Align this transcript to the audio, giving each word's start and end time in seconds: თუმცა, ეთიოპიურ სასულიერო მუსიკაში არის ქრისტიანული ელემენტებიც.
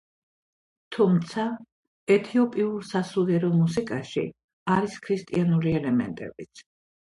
თუმცა, 0.95 1.45
ეთიოპიურ 2.15 2.89
სასულიერო 2.93 3.53
მუსიკაში 3.61 4.27
არის 4.79 4.99
ქრისტიანული 5.07 5.79
ელემენტებიც. 5.85 6.69